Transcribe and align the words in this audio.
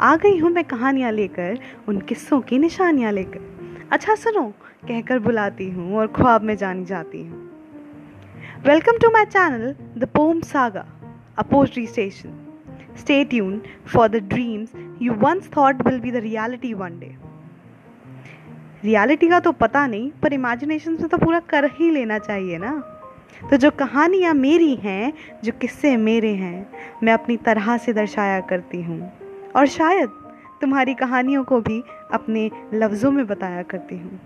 आ 0.00 0.14
गई 0.16 0.38
हूँ 0.38 0.50
मैं 0.50 0.62
कहानियाँ 0.64 1.10
लेकर, 1.12 1.58
उन 1.88 2.00
किस्सों 2.00 2.40
की 2.40 2.58
निशानियाँ 2.58 3.12
लेकर। 3.12 3.86
अच्छा 3.92 4.14
सुनो, 4.14 4.42
कहकर 4.88 5.18
बुलाती 5.18 5.68
हूँ 5.70 5.96
और 5.96 6.06
ख्वाब 6.06 6.42
में 6.42 6.56
जानी 6.56 6.84
जाती 6.84 7.22
हूँ। 7.22 7.38
Welcome 8.66 8.98
to 8.98 9.10
my 9.10 9.24
channel 9.24 9.74
the 9.98 10.08
poem 10.14 10.40
saga 10.40 10.86
a 11.38 11.42
poetry 11.42 11.86
station 11.86 12.38
stay 12.98 13.24
tuned 13.24 13.60
for 13.86 14.08
the 14.08 14.22
dreams 14.28 14.72
you 15.02 15.14
once 15.14 15.50
thought 15.56 15.86
will 15.86 16.00
be 16.00 16.10
the 16.10 16.16
reality 16.16 16.74
one 16.74 16.98
day 16.98 17.14
reality 18.84 19.28
का 19.28 19.40
तो 19.40 19.52
पता 19.52 19.86
नहीं, 19.86 20.10
पर 20.22 20.32
इमेजिनेशन 20.32 20.96
से 20.96 21.08
तो 21.08 21.18
पूरा 21.18 21.40
कर 21.40 21.70
ही 21.74 21.90
लेना 21.90 22.18
चाहिए 22.18 22.58
ना। 22.58 22.78
तो 23.50 23.56
जो 23.56 23.70
कहानियाँ 23.70 24.34
मेरी 24.34 24.74
हैं, 24.74 25.12
जो 25.44 25.52
किस्से 25.52 25.96
मेरे 25.96 26.34
हैं, 26.34 26.68
मैं 27.02 27.12
अपनी 27.12 27.36
तरह 27.36 27.76
से 27.76 27.92
दर्शाया 27.92 28.40
करती 28.40 28.82
हूँ। 28.82 29.27
और 29.58 29.66
शायद 29.66 30.10
तुम्हारी 30.60 30.94
कहानियों 30.94 31.42
को 31.44 31.60
भी 31.60 31.82
अपने 32.12 32.50
लफ्ज़ों 32.74 33.10
में 33.10 33.26
बताया 33.26 33.62
करती 33.62 33.96
हूँ। 33.98 34.20